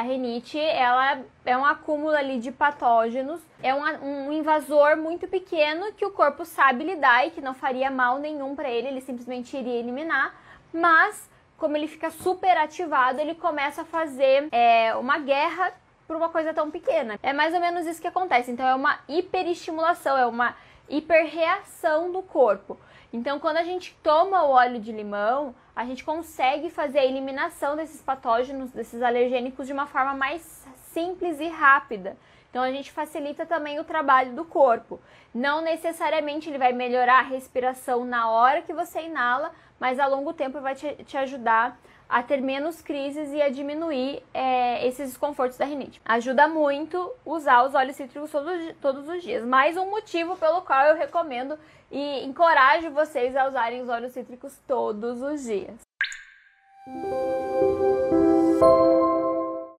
[0.00, 5.92] A rinite, ela é um acúmulo ali de patógenos, é um, um invasor muito pequeno
[5.92, 9.54] que o corpo sabe lidar e que não faria mal nenhum para ele, ele simplesmente
[9.54, 10.34] iria eliminar,
[10.72, 11.28] mas
[11.58, 15.70] como ele fica super ativado, ele começa a fazer é, uma guerra
[16.08, 17.18] por uma coisa tão pequena.
[17.22, 18.50] É mais ou menos isso que acontece.
[18.50, 20.56] Então é uma hiperestimulação, é uma
[20.90, 22.78] hiperreação do corpo.
[23.12, 27.76] Então, quando a gente toma o óleo de limão, a gente consegue fazer a eliminação
[27.76, 32.16] desses patógenos, desses alergênicos de uma forma mais simples e rápida.
[32.50, 35.00] Então, a gente facilita também o trabalho do corpo.
[35.32, 40.32] Não necessariamente ele vai melhorar a respiração na hora que você inala, mas a longo
[40.32, 45.56] tempo vai te, te ajudar a ter menos crises e a diminuir é, esses desconfortos
[45.56, 46.02] da rinite.
[46.04, 49.44] Ajuda muito usar os óleos cítricos todos, todos os dias.
[49.44, 51.56] Mais um motivo pelo qual eu recomendo
[51.88, 55.78] e encorajo vocês a usarem os óleos cítricos todos os dias.